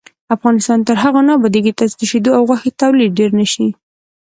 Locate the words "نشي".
3.39-3.67